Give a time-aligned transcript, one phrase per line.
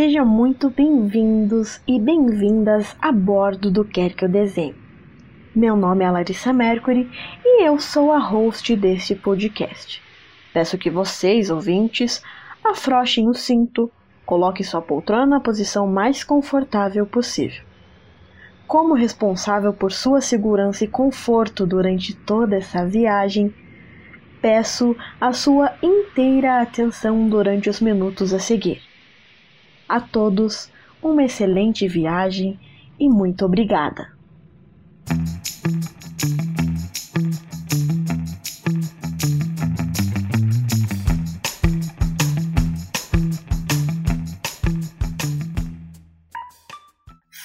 [0.00, 4.76] Sejam muito bem-vindos e bem-vindas a bordo do Quer Que Eu Desenhe.
[5.52, 7.10] Meu nome é Larissa Mercury
[7.44, 10.00] e eu sou a host deste podcast.
[10.54, 12.22] Peço que vocês, ouvintes,
[12.64, 13.90] afrouxem o cinto,
[14.24, 17.64] coloquem sua poltrona na posição mais confortável possível.
[18.68, 23.52] Como responsável por sua segurança e conforto durante toda essa viagem,
[24.40, 28.87] peço a sua inteira atenção durante os minutos a seguir.
[29.88, 30.70] A todos,
[31.02, 32.60] uma excelente viagem
[33.00, 34.12] e muito obrigada.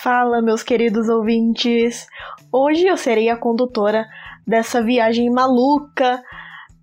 [0.01, 2.05] Fala, meus queridos ouvintes!
[2.51, 4.05] Hoje eu serei a condutora
[4.45, 6.21] dessa viagem maluca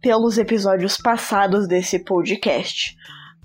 [0.01, 2.97] pelos episódios passados desse podcast.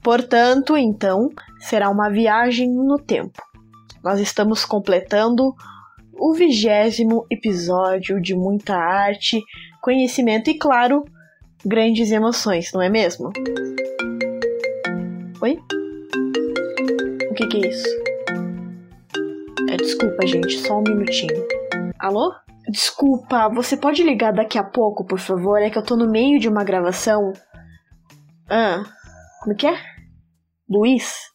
[0.05, 3.41] Portanto, então, será uma viagem no tempo.
[4.03, 5.51] Nós estamos completando
[6.13, 9.41] o vigésimo episódio de muita arte,
[9.81, 11.03] conhecimento e, claro,
[11.65, 13.31] grandes emoções, não é mesmo?
[15.41, 15.57] Oi?
[17.31, 17.89] O que, que é isso?
[19.71, 21.47] É, desculpa, gente, só um minutinho.
[21.97, 22.31] Alô?
[22.69, 25.59] Desculpa, você pode ligar daqui a pouco, por favor?
[25.59, 27.33] É que eu tô no meio de uma gravação.
[28.47, 28.83] Ah,
[29.41, 29.94] como que é?
[30.67, 31.31] Luiz?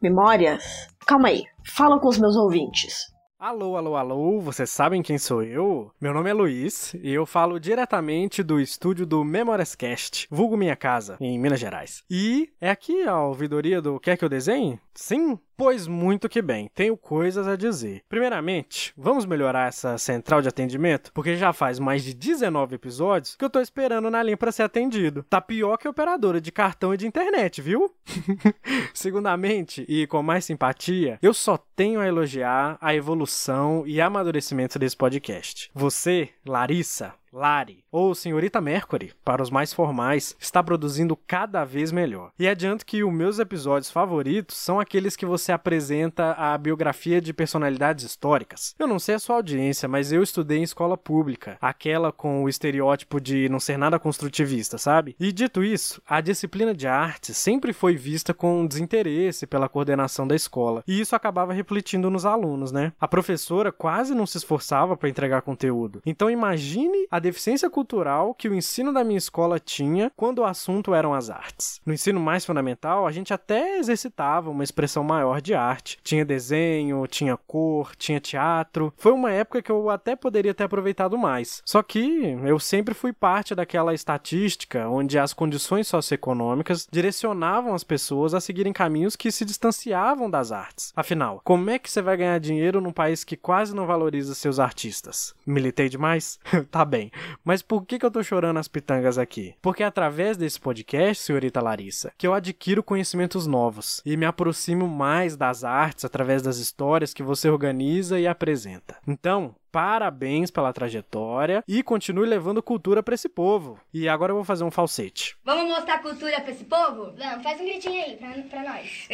[0.00, 0.88] Memórias?
[1.06, 3.12] Calma aí, fala com os meus ouvintes.
[3.38, 5.90] Alô, alô, alô, vocês sabem quem sou eu?
[6.00, 10.74] Meu nome é Luiz e eu falo diretamente do estúdio do Memórias Cast, vulgo minha
[10.74, 12.02] casa, em Minas Gerais.
[12.08, 14.80] E é aqui a ouvidoria do Quer Que Eu Desenhe?
[14.94, 18.02] Sim, Pois muito que bem, tenho coisas a dizer.
[18.08, 23.44] Primeiramente, vamos melhorar essa central de atendimento, porque já faz mais de 19 episódios que
[23.44, 25.22] eu tô esperando na linha para ser atendido.
[25.30, 27.94] Tá pior que operadora de cartão e de internet, viu?
[28.92, 34.96] Segundamente, e com mais simpatia, eu só tenho a elogiar a evolução e amadurecimento desse
[34.96, 35.70] podcast.
[35.72, 42.30] Você, Larissa, Lari, ou Senhorita Mercury, para os mais formais, está produzindo cada vez melhor.
[42.38, 47.32] E adianto que os meus episódios favoritos são aqueles que você apresenta a biografia de
[47.32, 48.74] personalidades históricas.
[48.78, 52.50] Eu não sei a sua audiência, mas eu estudei em escola pública, aquela com o
[52.50, 55.16] estereótipo de não ser nada construtivista, sabe?
[55.18, 60.36] E dito isso, a disciplina de arte sempre foi vista com desinteresse pela coordenação da
[60.36, 62.92] escola, e isso acabava refletindo nos alunos, né?
[63.00, 66.02] A professora quase não se esforçava para entregar conteúdo.
[66.04, 70.92] Então imagine a deficiência cultural que o ensino da minha escola tinha quando o assunto
[70.92, 71.80] eram as artes.
[71.86, 75.98] No ensino mais fundamental, a gente até exercitava uma expressão maior de arte.
[76.02, 78.92] Tinha desenho, tinha cor, tinha teatro.
[78.96, 81.62] Foi uma época que eu até poderia ter aproveitado mais.
[81.64, 88.34] Só que eu sempre fui parte daquela estatística onde as condições socioeconômicas direcionavam as pessoas
[88.34, 90.92] a seguirem caminhos que se distanciavam das artes.
[90.96, 94.58] Afinal, como é que você vai ganhar dinheiro num país que quase não valoriza seus
[94.58, 95.34] artistas?
[95.46, 96.40] Militei demais?
[96.70, 97.11] tá bem.
[97.44, 99.54] Mas por que, que eu tô chorando as pitangas aqui?
[99.60, 104.86] Porque é através desse podcast, senhorita Larissa, que eu adquiro conhecimentos novos e me aproximo
[104.88, 108.96] mais das artes através das histórias que você organiza e apresenta.
[109.06, 113.80] Então, parabéns pela trajetória e continue levando cultura para esse povo.
[113.92, 115.36] E agora eu vou fazer um falsete.
[115.44, 117.12] Vamos mostrar cultura para esse povo?
[117.16, 119.08] Vamos, faz um gritinho aí pra, pra nós.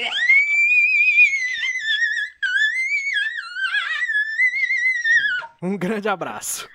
[5.60, 6.68] Um grande abraço.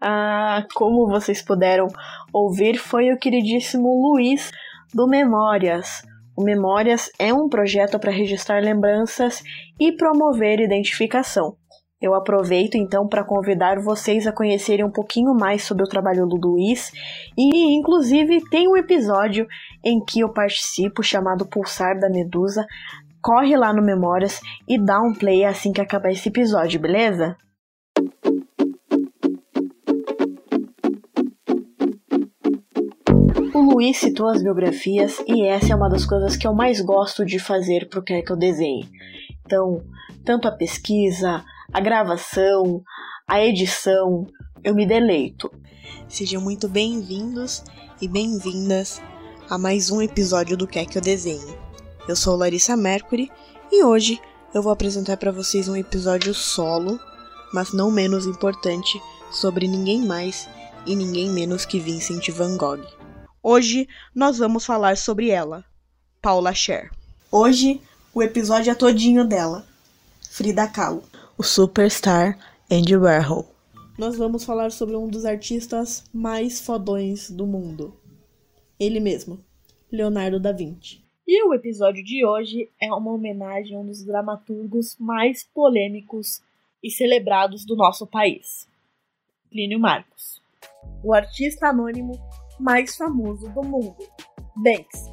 [0.00, 1.88] Ah, como vocês puderam
[2.32, 4.52] ouvir, foi o queridíssimo Luiz
[4.92, 6.02] do Memórias.
[6.36, 9.42] O Memórias é um projeto para registrar lembranças
[9.80, 11.56] e promover identificação.
[12.00, 16.36] Eu aproveito então para convidar vocês a conhecerem um pouquinho mais sobre o trabalho do
[16.36, 16.92] Luiz
[17.36, 19.46] e, inclusive, tem um episódio
[19.82, 22.66] em que eu participo chamado Pulsar da Medusa.
[23.22, 27.34] Corre lá no Memórias e dá um play assim que acabar esse episódio, beleza?
[33.56, 37.24] O Luiz citou as biografias e essa é uma das coisas que eu mais gosto
[37.24, 38.86] de fazer pro Quer Que Eu Desenhe.
[39.46, 39.82] Então,
[40.26, 41.42] tanto a pesquisa,
[41.72, 42.82] a gravação,
[43.26, 44.26] a edição,
[44.62, 45.50] eu me deleito.
[46.06, 47.64] Sejam muito bem-vindos
[47.98, 49.00] e bem-vindas
[49.48, 51.56] a mais um episódio do Quer Que Eu Desenhe.
[52.06, 53.32] Eu sou Larissa Mercury
[53.72, 54.20] e hoje
[54.52, 57.00] eu vou apresentar para vocês um episódio solo,
[57.54, 60.46] mas não menos importante, sobre ninguém mais
[60.84, 63.05] e ninguém menos que Vincent Van Gogh.
[63.48, 65.64] Hoje nós vamos falar sobre ela,
[66.20, 66.90] Paula Scher.
[67.30, 67.80] Hoje
[68.12, 69.64] o episódio é todinho dela,
[70.32, 71.04] Frida Kahlo,
[71.38, 72.36] o superstar
[72.68, 73.46] Andy Warhol.
[73.96, 77.96] Nós vamos falar sobre um dos artistas mais fodões do mundo.
[78.80, 79.38] Ele mesmo,
[79.92, 81.00] Leonardo da Vinci.
[81.24, 86.42] E o episódio de hoje é uma homenagem a um dos dramaturgos mais polêmicos
[86.82, 88.66] e celebrados do nosso país,
[89.48, 90.42] Plínio Marcos,
[91.00, 92.18] o artista anônimo
[92.58, 93.96] mais famoso do mundo,
[94.56, 95.06] Banks.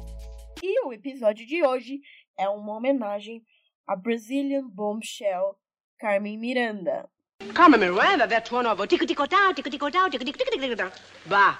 [0.62, 2.00] E o episódio de hoje
[2.38, 3.42] é uma homenagem
[3.86, 5.56] a Brazilian bombshell
[5.98, 7.08] Carmen Miranda.
[7.52, 10.76] Carmen Miranda, that's one of tico tico tau, tico tico tau, tico tico tico tico
[10.76, 10.90] tau.
[11.26, 11.58] Bah.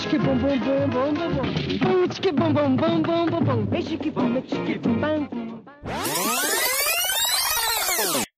[0.00, 2.08] Tico bom bom bom bom bom bom.
[2.08, 3.80] Tico bom bom bom bom bom bom.
[3.80, 5.62] Tico bom tico bom bom.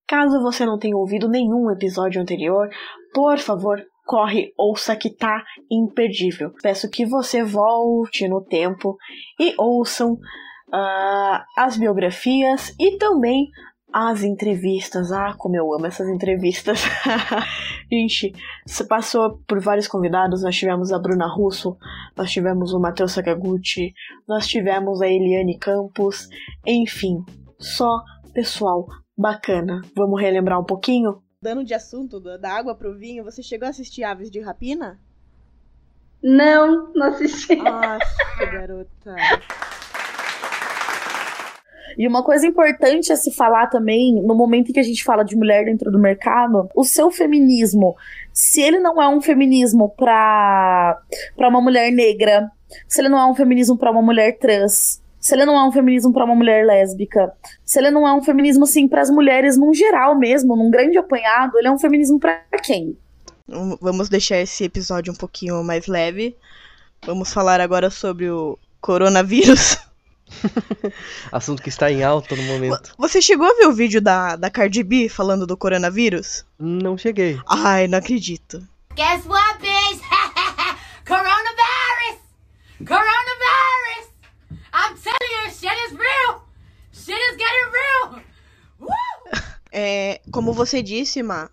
[0.06, 2.68] Caso você não tenha ouvido nenhum episódio anterior,
[3.14, 6.52] por favor, corre, ouça que tá imperdível.
[6.62, 8.96] Peço que você volte no tempo
[9.40, 13.48] e ouçam uh, as biografias e também
[13.92, 15.12] as entrevistas.
[15.12, 16.82] Ah, como eu amo essas entrevistas.
[17.90, 18.32] Gente,
[18.66, 20.42] você passou por vários convidados.
[20.42, 21.76] Nós tivemos a Bruna Russo,
[22.16, 23.94] nós tivemos o Matheus Sakaguchi,
[24.28, 26.28] nós tivemos a Eliane Campos.
[26.66, 27.18] Enfim,
[27.58, 28.02] só
[28.32, 28.86] pessoal
[29.16, 29.80] bacana.
[29.96, 31.23] Vamos relembrar um pouquinho?
[31.44, 34.98] Dando de assunto da água pro vinho, você chegou a assistir Aves de Rapina?
[36.22, 37.54] Não, não assisti.
[37.60, 39.14] Nossa, garota.
[41.98, 45.22] E uma coisa importante a se falar também, no momento em que a gente fala
[45.22, 47.94] de mulher dentro do mercado, o seu feminismo,
[48.32, 50.98] se ele não é um feminismo para
[51.36, 52.50] para uma mulher negra,
[52.88, 55.72] se ele não é um feminismo para uma mulher trans, se ele não é um
[55.72, 57.32] feminismo para uma mulher lésbica,
[57.64, 60.98] se ele não é um feminismo assim para as mulheres num geral mesmo, num grande
[60.98, 62.94] apanhado, ele é um feminismo para quem?
[63.80, 66.36] Vamos deixar esse episódio um pouquinho mais leve.
[67.06, 69.78] Vamos falar agora sobre o coronavírus.
[71.32, 72.94] Assunto que está em alta no momento.
[72.98, 76.44] Você chegou a ver o vídeo da, da Cardi B falando do coronavírus?
[76.58, 77.40] Não cheguei.
[77.48, 78.62] Ai, não acredito.
[78.94, 80.02] Guess what, bitch?
[81.08, 82.20] Coronavirus!
[82.84, 84.14] Coronavirus!
[84.74, 86.42] I'm telling you, shit is real!
[87.34, 88.24] Shit is getting real!
[89.76, 91.50] É, como você disse, Ma,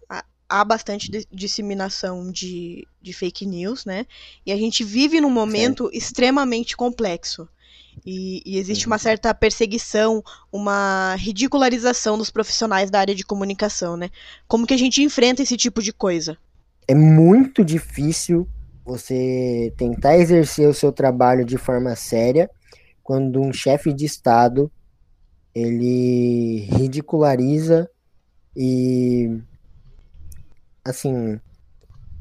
[0.48, 4.06] há bastante disseminação de, de fake news, né?
[4.46, 5.98] E a gente vive num momento Sim.
[5.98, 7.50] extremamente complexo.
[8.06, 14.12] E, e, existe uma certa perseguição, uma ridicularização dos profissionais da área de comunicação, né?
[14.48, 16.38] Como que a gente enfrenta esse tipo de coisa?
[16.88, 18.48] É muito difícil
[18.86, 22.52] você tentar exercer o seu trabalho de forma séria
[23.02, 24.72] quando um chefe de estado
[25.54, 27.90] ele ridiculariza
[28.56, 29.40] e
[30.84, 31.40] assim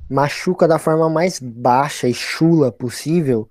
[0.09, 3.49] machuca da forma mais baixa e chula possível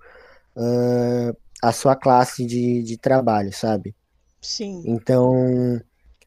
[0.54, 3.94] uh, a sua classe de, de trabalho, sabe?
[4.42, 4.82] Sim.
[4.86, 5.80] Então,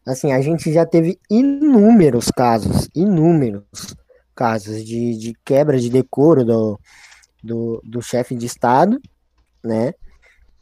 [0.05, 3.95] assim, a gente já teve inúmeros casos, inúmeros
[4.35, 6.79] casos de, de quebra de decoro do,
[7.43, 8.99] do, do chefe de Estado,
[9.63, 9.93] né?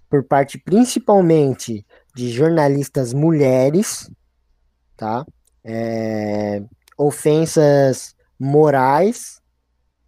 [0.09, 1.85] Por parte principalmente
[2.15, 4.09] de jornalistas mulheres,
[4.97, 5.25] tá?
[5.63, 6.61] É,
[6.97, 9.41] ofensas morais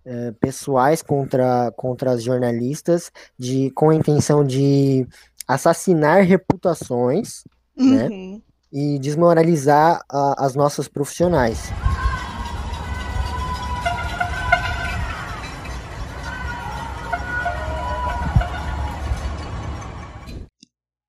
[0.06, 5.08] é, pessoais contra, contra as jornalistas, de, com a intenção de
[5.48, 7.44] assassinar reputações,
[7.76, 8.34] né, uhum.
[8.34, 8.42] né?
[8.76, 11.72] E desmoralizar a, as nossas profissionais.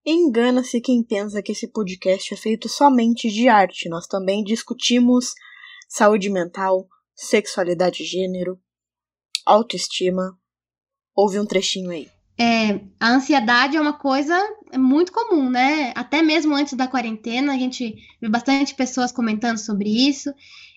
[0.06, 3.88] Engana-se quem pensa que esse podcast é feito somente de arte.
[3.88, 5.32] Nós também discutimos
[5.88, 8.60] saúde mental, sexualidade e gênero,
[9.46, 10.38] autoestima.
[11.16, 12.08] Ouve um trechinho aí.
[12.36, 14.36] É, a ansiedade é uma coisa
[14.76, 15.92] muito comum, né?
[15.94, 20.34] Até mesmo antes da quarentena, a gente vê bastante pessoas comentando sobre isso.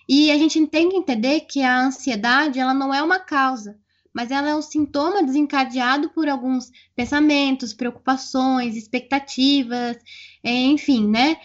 [0.08, 3.76] E a gente tem que entender que a ansiedade, ela não é uma causa,
[4.12, 9.96] mas ela é um sintoma desencadeado por alguns pensamentos, preocupações, expectativas,
[10.42, 11.38] é, enfim, né?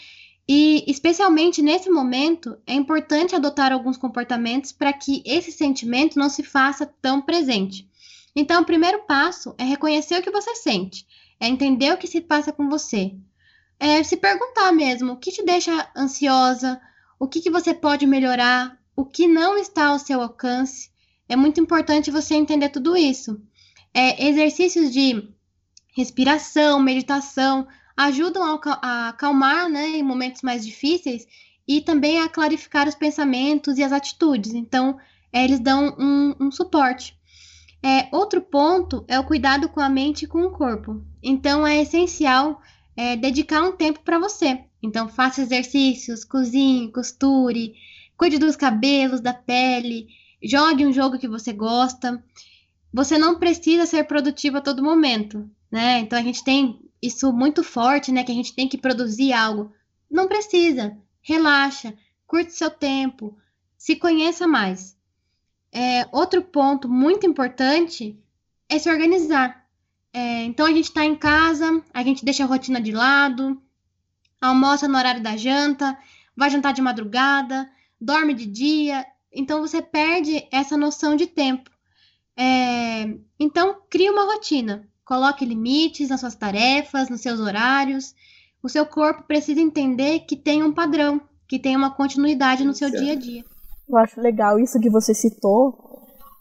[0.48, 6.44] E, especialmente nesse momento, é importante adotar alguns comportamentos para que esse sentimento não se
[6.44, 7.90] faça tão presente.
[8.36, 11.06] Então, o primeiro passo é reconhecer o que você sente,
[11.40, 13.16] é entender o que se passa com você,
[13.80, 16.82] é se perguntar mesmo o que te deixa ansiosa,
[17.20, 20.92] o que, que você pode melhorar, o que não está ao seu alcance.
[21.34, 23.42] É muito importante você entender tudo isso.
[23.92, 25.30] É, exercícios de
[25.98, 31.26] respiração, meditação, ajudam a acalmar né, em momentos mais difíceis
[31.68, 34.54] e também a clarificar os pensamentos e as atitudes.
[34.54, 35.00] Então,
[35.32, 37.18] é, eles dão um, um suporte.
[37.82, 41.04] É, outro ponto é o cuidado com a mente e com o corpo.
[41.24, 42.62] Então, é essencial
[42.96, 44.66] é, dedicar um tempo para você.
[44.84, 47.74] Então, faça exercícios, cozinhe, costure,
[48.16, 50.10] cuide dos cabelos, da pele,
[50.44, 52.24] jogue um jogo que você gosta.
[52.94, 56.00] Você não precisa ser produtivo a todo momento, né?
[56.00, 58.24] Então, a gente tem isso muito forte, né?
[58.24, 59.72] Que a gente tem que produzir algo.
[60.10, 60.98] Não precisa.
[61.22, 61.94] Relaxa,
[62.28, 63.38] curte seu tempo,
[63.78, 64.98] se conheça mais.
[65.72, 68.20] É, outro ponto muito importante
[68.70, 69.66] é se organizar.
[70.14, 73.60] É, então a gente está em casa, a gente deixa a rotina de lado,
[74.40, 75.98] almoça no horário da janta,
[76.36, 77.70] vai jantar de madrugada,
[78.00, 81.70] dorme de dia, então você perde essa noção de tempo.
[82.38, 83.04] É,
[83.40, 88.14] então crie uma rotina, coloque limites nas suas tarefas, nos seus horários.
[88.64, 92.90] O seu corpo precisa entender que tem um padrão, que tem uma continuidade no seu
[92.90, 93.44] dia a dia.
[93.90, 95.78] Eu acho legal isso que você citou,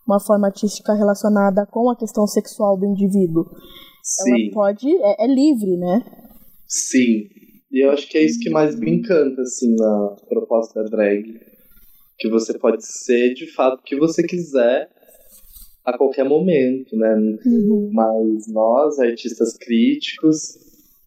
[0.07, 3.45] uma forma artística relacionada com a questão sexual do indivíduo.
[4.03, 4.45] Sim.
[4.45, 6.05] Ela pode, é, é livre, né?
[6.67, 7.29] Sim.
[7.71, 11.52] E eu acho que é isso que mais me encanta, assim, na proposta da drag.
[12.23, 14.89] Que você pode ser, de fato, o que você quiser
[15.85, 17.17] a qualquer momento, né?
[17.45, 17.91] Uhum.
[17.93, 20.57] Mas nós, artistas críticos,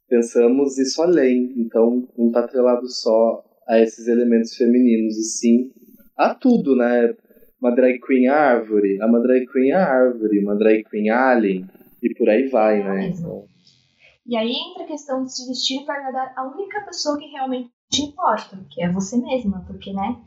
[0.09, 1.53] pensamos isso além.
[1.55, 5.71] Então, não está atrelado só a esses elementos femininos, e sim
[6.17, 7.15] a tudo, né?
[7.61, 11.65] Uma drag queen árvore, a uma drag queen árvore, uma drag queen alien,
[12.03, 13.07] e por aí vai, né?
[13.07, 13.45] Então,
[14.27, 17.69] E aí entra a questão de se vestir para agradar a única pessoa que realmente
[17.89, 20.17] te importa, que é você mesma, porque, né?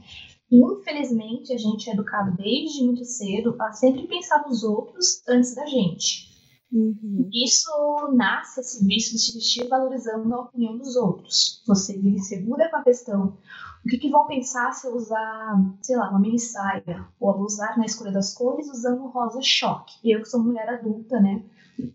[0.51, 5.67] Infelizmente, a gente é educado desde muito cedo a sempre pensar nos outros antes da
[5.67, 6.29] gente.
[6.73, 7.31] Uhum.
[7.33, 7.71] Isso
[8.15, 11.63] nasce, esse vício de se vestir valorizando a opinião dos outros.
[11.67, 13.39] Você vive segura com a questão.
[13.85, 17.07] O que, que vão pensar se eu usar, sei lá, uma mini saia?
[17.19, 19.95] Ou abusar na escolha das cores usando rosa choque?
[20.05, 21.43] Eu que sou mulher adulta, né?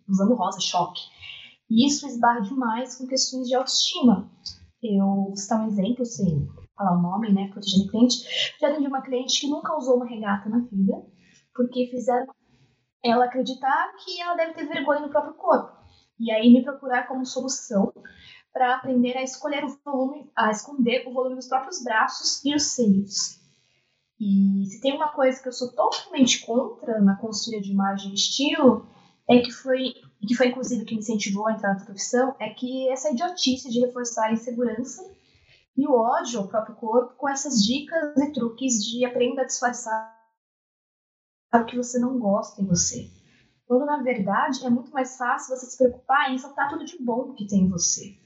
[0.07, 1.01] Usando rosa choque.
[1.69, 4.29] E isso esbarra demais com questões de autoestima.
[4.81, 7.49] Eu vou citar um exemplo, sem falar o nome, né?
[7.51, 8.17] Protegendo cliente.
[8.59, 10.93] Já atendi uma cliente que nunca usou uma regata na vida,
[11.53, 12.27] porque fizeram
[13.03, 15.77] ela acreditar que ela deve ter vergonha no próprio corpo.
[16.19, 17.91] E aí me procurar como solução
[18.51, 22.63] para aprender a escolher o volume, a esconder o volume dos próprios braços e os
[22.63, 23.41] seios.
[24.19, 28.13] E se tem uma coisa que eu sou totalmente contra na consultoria de imagem e
[28.13, 28.87] estilo,
[29.27, 29.93] é que foi,
[30.25, 33.81] que foi inclusive que me incentivou a entrar na profissão, é que essa idiotice de
[33.81, 35.03] reforçar a insegurança
[35.75, 40.13] e o ódio ao próprio corpo com essas dicas e truques de aprenda a disfarçar
[41.53, 43.09] o que você não gosta em você.
[43.65, 47.33] Quando na verdade é muito mais fácil você se preocupar em ressaltar tudo de bom
[47.33, 48.17] que tem em você.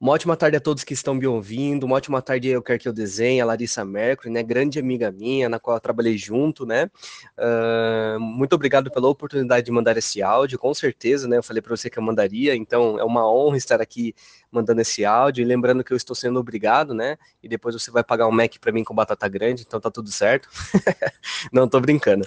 [0.00, 1.82] Uma ótima tarde a todos que estão me ouvindo.
[1.82, 4.44] Uma ótima tarde eu quero que eu desenhe, a Larissa Mercury, né?
[4.44, 6.88] Grande amiga minha, na qual eu trabalhei junto, né?
[7.36, 11.38] Uh, muito obrigado pela oportunidade de mandar esse áudio, com certeza, né?
[11.38, 14.14] Eu falei para você que eu mandaria, então é uma honra estar aqui
[14.52, 15.42] mandando esse áudio.
[15.42, 17.18] E lembrando que eu estou sendo obrigado, né?
[17.42, 20.12] E depois você vai pagar um Mac para mim com batata grande, então tá tudo
[20.12, 20.48] certo.
[21.52, 22.24] Não, tô brincando.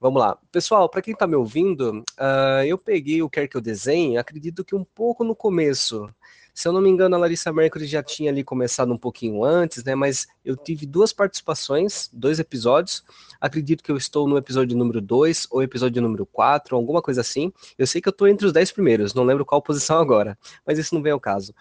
[0.00, 0.38] Vamos lá.
[0.50, 4.64] Pessoal, para quem está me ouvindo, uh, eu peguei o Quer Que Eu Desenhe, acredito
[4.64, 6.08] que um pouco no começo.
[6.54, 9.82] Se eu não me engano, a Larissa Mercury já tinha ali começado um pouquinho antes,
[9.82, 9.96] né?
[9.96, 13.02] Mas eu tive duas participações, dois episódios.
[13.40, 17.52] Acredito que eu estou no episódio número 2 ou episódio número 4, alguma coisa assim.
[17.76, 20.78] Eu sei que eu estou entre os 10 primeiros, não lembro qual posição agora, mas
[20.78, 21.52] isso não vem ao caso.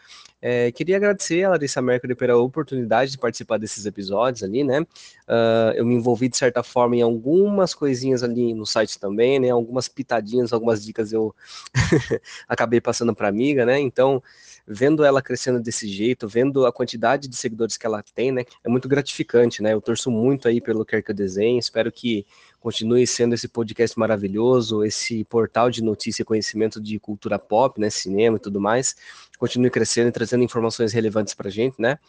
[0.45, 4.81] É, queria agradecer a Larissa Mercury pela oportunidade de participar desses episódios ali, né?
[4.81, 9.51] Uh, eu me envolvi de certa forma em algumas coisinhas ali no site também, né?
[9.51, 11.33] Algumas pitadinhas, algumas dicas eu
[12.45, 13.79] acabei passando para amiga, né?
[13.79, 14.21] Então,
[14.67, 18.43] vendo ela crescendo desse jeito, vendo a quantidade de seguidores que ela tem, né?
[18.65, 19.71] É muito gratificante, né?
[19.71, 22.25] Eu torço muito aí pelo Quer Que Eu Desenhe, espero que
[22.63, 27.89] continue sendo esse podcast maravilhoso, esse portal de notícia e conhecimento de cultura pop, né?
[27.89, 28.95] Cinema e tudo mais.
[29.37, 31.99] Continue crescendo e trazendo informações relevantes pra gente, né?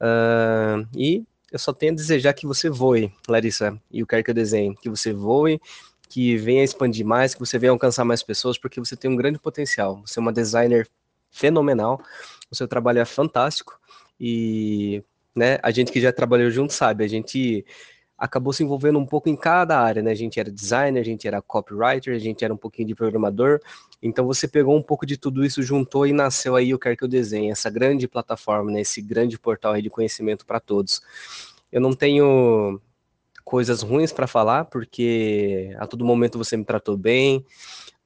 [0.00, 4.32] Uh, e eu só tenho a desejar que você voe, Larissa, e o Quer Que
[4.32, 5.60] Eu Desenhe, que você voe,
[6.08, 9.38] que venha expandir mais, que você venha alcançar mais pessoas, porque você tem um grande
[9.38, 10.02] potencial.
[10.04, 10.88] Você é uma designer
[11.30, 12.02] fenomenal,
[12.50, 13.78] o seu trabalho é fantástico
[14.18, 15.04] e
[15.36, 17.64] né, a gente que já trabalhou junto sabe, a gente
[18.20, 20.10] acabou se envolvendo um pouco em cada área, né?
[20.10, 23.58] A gente era designer, a gente era copywriter, a gente era um pouquinho de programador.
[24.02, 27.04] Então você pegou um pouco de tudo isso, juntou e nasceu aí o Quer Que
[27.04, 28.82] Eu Desenhe, essa grande plataforma, né?
[28.82, 31.00] Esse grande portal aí de conhecimento para todos.
[31.72, 32.78] Eu não tenho
[33.42, 37.44] coisas ruins para falar, porque a todo momento você me tratou bem,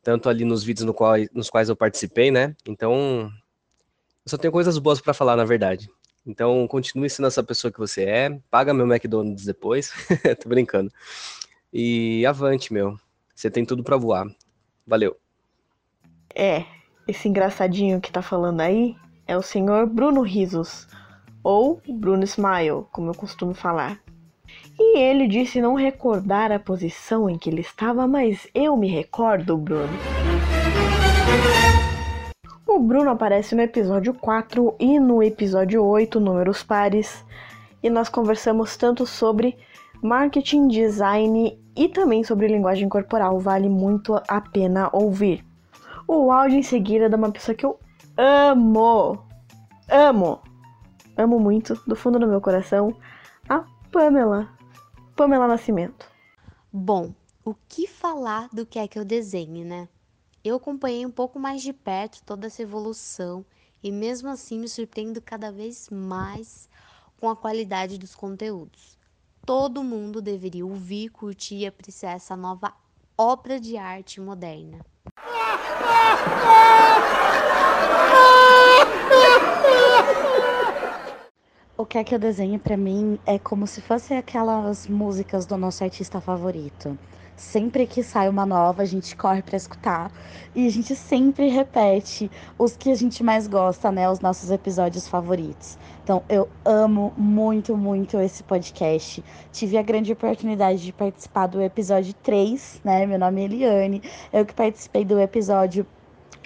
[0.00, 2.54] tanto ali nos vídeos no qual, nos quais eu participei, né?
[2.66, 3.32] Então,
[4.24, 5.90] eu só tenho coisas boas para falar, na verdade.
[6.26, 9.92] Então, continue sendo essa pessoa que você é, paga meu McDonald's depois,
[10.42, 10.90] tô brincando.
[11.72, 12.98] E avante, meu.
[13.34, 14.26] Você tem tudo para voar.
[14.86, 15.16] Valeu.
[16.34, 16.64] É,
[17.06, 20.86] esse engraçadinho que tá falando aí é o senhor Bruno Risos,
[21.42, 24.00] ou Bruno Smile, como eu costumo falar.
[24.78, 29.56] E ele disse não recordar a posição em que ele estava, mas eu me recordo,
[29.56, 29.92] Bruno.
[32.74, 37.24] O Bruno aparece no episódio 4 e no episódio 8, Números Pares,
[37.80, 39.56] e nós conversamos tanto sobre
[40.02, 43.38] marketing, design e também sobre linguagem corporal.
[43.38, 45.46] Vale muito a pena ouvir.
[46.08, 47.78] O áudio em seguida é de uma pessoa que eu
[48.16, 49.24] amo,
[49.88, 50.40] amo,
[51.16, 52.92] amo muito, do fundo do meu coração,
[53.48, 54.48] a Pamela,
[55.14, 56.10] Pamela Nascimento.
[56.72, 57.14] Bom,
[57.44, 59.86] o que falar do que é que eu desenhe, né?
[60.44, 63.46] Eu acompanhei um pouco mais de perto toda essa evolução
[63.82, 66.68] e mesmo assim me surpreendo cada vez mais
[67.18, 68.98] com a qualidade dos conteúdos.
[69.46, 72.74] Todo mundo deveria ouvir, curtir e apreciar essa nova
[73.16, 74.84] obra de arte moderna.
[81.74, 85.56] O que é que eu desenho para mim é como se fossem aquelas músicas do
[85.56, 86.98] nosso artista favorito.
[87.36, 90.10] Sempre que sai uma nova, a gente corre para escutar
[90.54, 95.08] e a gente sempre repete os que a gente mais gosta, né, os nossos episódios
[95.08, 95.76] favoritos.
[96.04, 99.24] Então, eu amo muito, muito esse podcast.
[99.50, 103.04] Tive a grande oportunidade de participar do episódio 3, né?
[103.06, 104.02] Meu nome é Eliane.
[104.32, 105.86] Eu que participei do episódio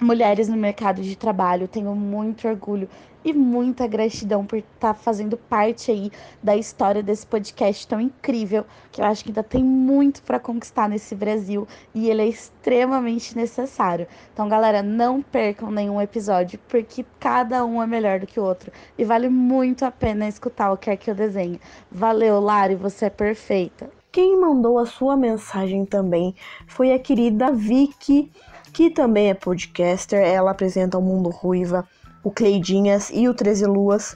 [0.01, 1.67] Mulheres no Mercado de Trabalho.
[1.67, 2.89] Tenho muito orgulho
[3.23, 6.11] e muita gratidão por estar tá fazendo parte aí
[6.41, 10.87] da história desse podcast tão incrível, que eu acho que ainda tem muito para conquistar
[10.87, 14.07] nesse Brasil e ele é extremamente necessário.
[14.33, 18.71] Então, galera, não percam nenhum episódio, porque cada um é melhor do que o outro
[18.97, 21.59] e vale muito a pena escutar o que é que eu desenho.
[21.91, 23.89] Valeu, Lari, você é perfeita.
[24.11, 26.33] Quem mandou a sua mensagem também
[26.65, 28.31] foi a querida Vicky,
[28.73, 30.19] que também é podcaster.
[30.19, 31.87] Ela apresenta o Mundo Ruiva
[32.23, 34.15] o Cleidinhas e o 13 Luas,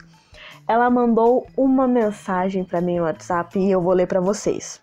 [0.66, 4.80] ela mandou uma mensagem para mim no WhatsApp e eu vou ler para vocês.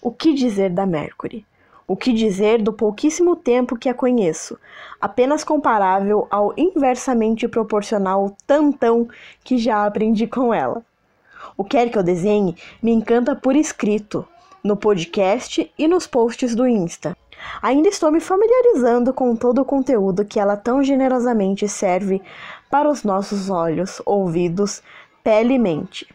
[0.00, 1.46] O que dizer da Mercury?
[1.86, 4.58] O que dizer do pouquíssimo tempo que a conheço,
[5.00, 9.08] apenas comparável ao inversamente proporcional tantão
[9.44, 10.82] que já aprendi com ela.
[11.56, 14.26] O Quer Que Eu Desenhe me encanta por escrito,
[14.62, 17.16] no podcast e nos posts do Insta.
[17.60, 22.22] Ainda estou me familiarizando com todo o conteúdo que ela tão generosamente serve
[22.72, 24.82] para os nossos olhos, ouvidos,
[25.22, 26.08] pele e mente.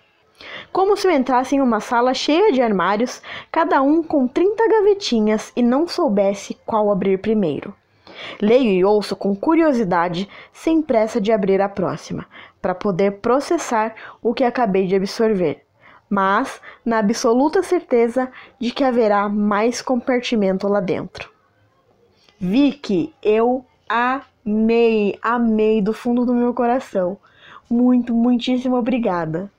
[0.73, 5.53] Como se eu entrasse em uma sala cheia de armários, cada um com 30 gavetinhas
[5.55, 7.75] e não soubesse qual abrir primeiro.
[8.41, 12.25] Leio e ouço com curiosidade, sem pressa de abrir a próxima,
[12.59, 15.63] para poder processar o que acabei de absorver,
[16.09, 21.31] mas na absoluta certeza de que haverá mais compartimento lá dentro.
[22.39, 23.63] Vicky, eu
[24.47, 27.17] amei, amei do fundo do meu coração.
[27.69, 29.51] Muito, muitíssimo obrigada.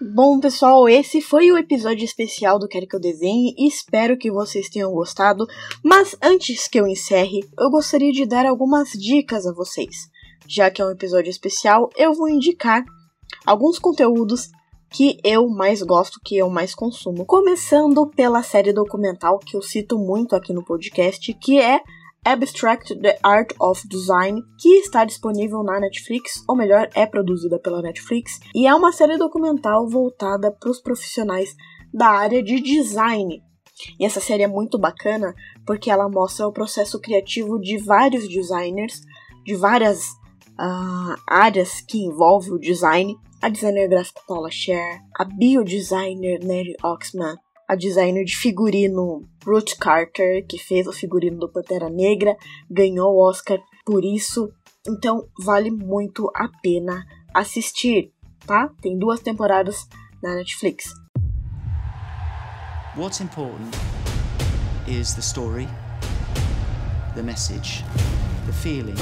[0.00, 3.54] Bom, pessoal, esse foi o episódio especial do Quero Que Eu Desenhe.
[3.58, 5.46] Espero que vocês tenham gostado.
[5.84, 10.10] Mas antes que eu encerre, eu gostaria de dar algumas dicas a vocês.
[10.48, 12.82] Já que é um episódio especial, eu vou indicar
[13.46, 14.50] alguns conteúdos
[14.90, 17.24] que eu mais gosto, que eu mais consumo.
[17.24, 21.80] Começando pela série documental que eu cito muito aqui no podcast, que é
[22.24, 27.80] Abstract the Art of Design, que está disponível na Netflix, ou melhor, é produzida pela
[27.80, 31.56] Netflix, e é uma série documental voltada para os profissionais
[31.92, 33.42] da área de design.
[33.98, 35.34] E essa série é muito bacana
[35.66, 39.00] porque ela mostra o processo criativo de vários designers,
[39.44, 40.10] de várias
[40.58, 47.36] uh, áreas que envolvem o design, a designer gráfica Paula Scher, a biodesigner Nelly Oxman,
[47.70, 52.36] a designer de figurino Ruth Carter, que fez o figurino do Pantera Negra,
[52.68, 54.52] ganhou o Oscar por isso.
[54.88, 58.12] Então vale muito a pena assistir,
[58.44, 58.68] tá?
[58.82, 59.86] Tem duas temporadas
[60.20, 60.92] na Netflix.
[62.96, 63.70] What's important
[64.88, 65.68] is the story,
[67.14, 67.84] the message,
[68.46, 68.96] the feeling,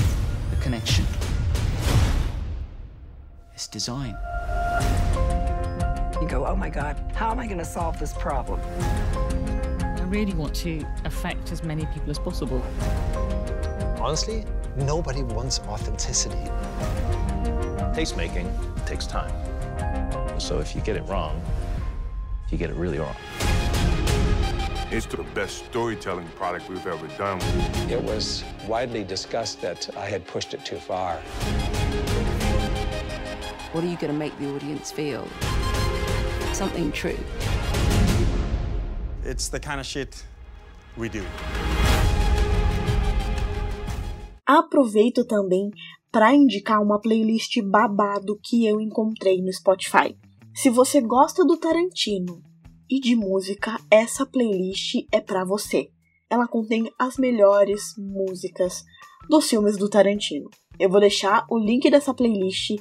[0.51, 1.07] the connection.
[3.55, 4.15] It's design.
[6.21, 8.61] You go, oh my God, how am I going to solve this problem?
[9.81, 12.61] I really want to affect as many people as possible.
[14.01, 16.43] Honestly, nobody wants authenticity.
[17.95, 18.53] Taste-making
[18.85, 19.33] takes time.
[20.41, 21.41] So if you get it wrong,
[22.51, 23.15] you get it really wrong.
[24.91, 27.39] It's the best storytelling product we've ever done.
[27.89, 31.15] It was widely discussed that I had pushed it too far.
[33.71, 35.29] What are you going to make the audience feel?
[36.59, 37.17] Something true.
[39.25, 40.25] It's the kind of shit
[40.97, 41.23] we do.
[44.45, 45.71] Aproveito também
[46.11, 50.19] para indicar uma playlist babado que eu encontrei no Spotify.
[50.53, 52.43] Se você gosta do Tarantino
[52.91, 55.91] e de música, essa playlist é para você.
[56.29, 58.83] Ela contém as melhores músicas
[59.31, 60.51] dos filmes do Tarantino.
[60.77, 62.73] Eu vou deixar o link dessa playlist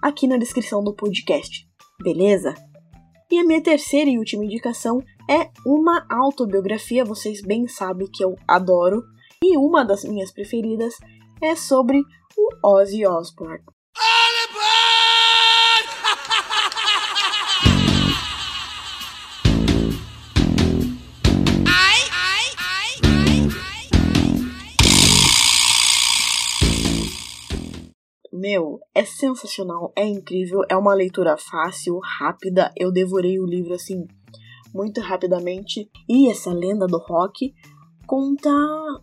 [0.00, 1.68] aqui na descrição do podcast,
[2.02, 2.54] beleza?
[3.30, 8.36] E a minha terceira e última indicação é uma autobiografia, vocês bem sabem que eu
[8.46, 9.02] adoro,
[9.42, 10.94] e uma das minhas preferidas
[11.40, 11.98] é sobre
[12.36, 13.75] o Ozzy Osbourne.
[28.48, 32.70] Meu, é sensacional, é incrível, é uma leitura fácil, rápida.
[32.76, 34.06] Eu devorei o livro assim
[34.72, 35.90] muito rapidamente.
[36.08, 37.52] E essa lenda do rock
[38.06, 38.48] conta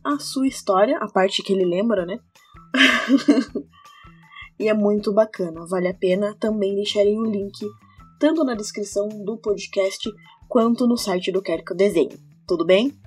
[0.01, 2.21] a sua história, a parte que ele lembra, né?
[4.57, 6.33] e é muito bacana, vale a pena.
[6.39, 7.67] Também deixarei o link
[8.21, 10.09] tanto na descrição do podcast
[10.47, 12.17] quanto no site do Quero que eu desenhe.
[12.47, 12.97] Tudo bem?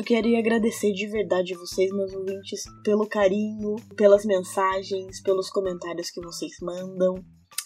[0.00, 6.22] Eu queria agradecer de verdade vocês, meus ouvintes, pelo carinho, pelas mensagens, pelos comentários que
[6.22, 7.16] vocês mandam.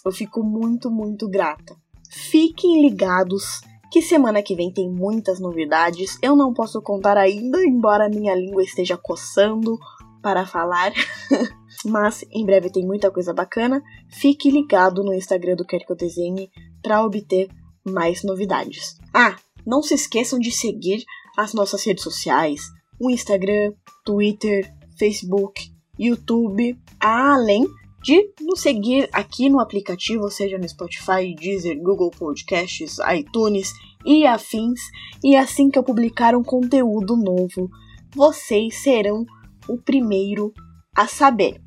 [0.05, 1.77] Eu fico muito, muito grata.
[2.11, 6.17] Fiquem ligados que semana que vem tem muitas novidades.
[6.21, 9.79] Eu não posso contar ainda, embora minha língua esteja coçando
[10.21, 10.91] para falar.
[11.85, 13.81] Mas em breve tem muita coisa bacana.
[14.09, 16.51] Fique ligado no Instagram do Quer Que Eu Desenhe
[16.83, 17.47] para obter
[17.85, 18.97] mais novidades.
[19.13, 21.05] Ah, não se esqueçam de seguir
[21.37, 22.61] as nossas redes sociais:
[22.99, 27.65] o Instagram, Twitter, Facebook, YouTube, além
[28.03, 33.73] de nos seguir aqui no aplicativo, seja no Spotify, Deezer, Google Podcasts, iTunes
[34.05, 34.79] e afins.
[35.23, 37.69] E assim que eu publicar um conteúdo novo,
[38.13, 39.25] vocês serão
[39.67, 40.53] o primeiro
[40.95, 41.59] a saber.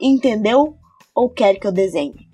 [0.00, 0.76] Entendeu?
[1.14, 2.27] Ou quer que eu desenhe?